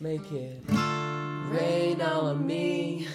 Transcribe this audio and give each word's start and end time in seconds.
Make 0.00 0.32
it 0.32 0.64
rain 0.68 2.02
on 2.02 2.44
me. 2.44 3.06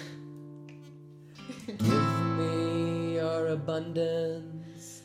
Give 1.66 2.22
me 2.38 3.16
your 3.16 3.48
abundance 3.48 5.02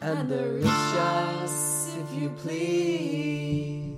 and 0.00 0.28
the 0.28 0.44
riches, 0.62 1.96
if 1.98 2.22
you 2.22 2.28
please. 2.36 3.96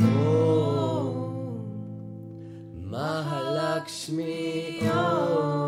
Oh, 0.00 1.64
Mahalakshmi. 2.80 4.82
Oh, 4.92 5.63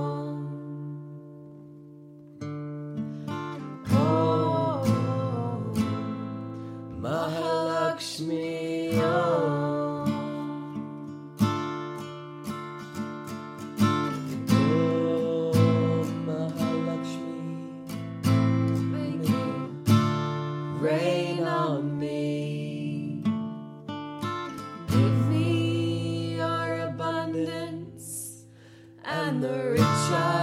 and 29.06 29.42
the 29.42 29.70
riches, 29.70 30.35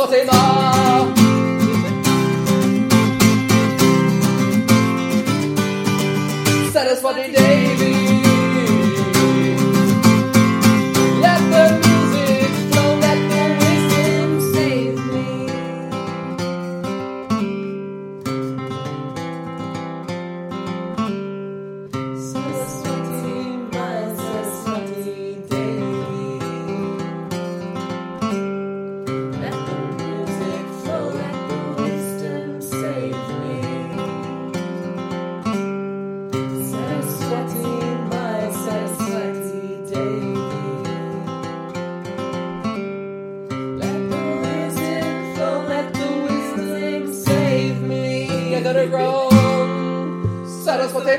Saraswati 0.00 0.24
Ma! 0.24 1.12
Saraswati 6.72 7.30
Devi. 7.30 8.19
Wrong. 48.90 50.46
Saraswati 50.46 51.16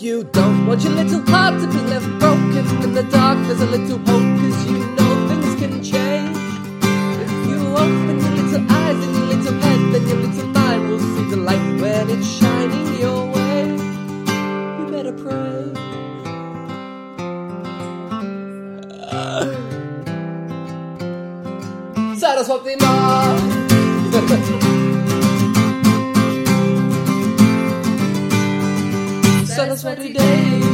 You 0.00 0.24
don't 0.24 0.66
want 0.66 0.82
your 0.82 0.94
little 0.94 1.20
heart 1.26 1.60
to 1.60 1.66
be 1.66 1.76
left 1.76 2.08
broken 2.18 2.66
in 2.84 2.94
the 2.94 3.02
dark. 3.02 3.36
There's 3.46 3.60
a 3.60 3.66
little 3.66 3.98
hope, 3.98 4.40
cause 4.40 4.66
you 4.66 4.78
know 4.96 5.28
things 5.28 5.54
can 5.60 5.82
change. 5.84 6.38
If 7.20 7.30
you 7.46 7.58
open 7.76 8.18
your 8.18 8.30
little 8.30 8.72
eyes 8.72 8.96
and 8.96 9.14
your 9.14 9.26
little 9.26 9.52
head, 9.60 9.92
then 9.92 10.08
your 10.08 10.16
little 10.16 10.46
mind 10.46 10.88
will 10.88 11.00
see 11.00 11.28
the 11.28 11.36
light 11.36 11.80
when 11.82 12.08
it's 12.08 12.26
shining 12.26 12.98
your 12.98 13.26
way. 13.26 13.76
You 14.78 14.86
better 14.90 15.12
pray. 15.12 15.74
Saraswati 29.60 30.08
Ma. 30.08 30.10
Saraswati 30.10 30.12
Devi. 30.12 30.69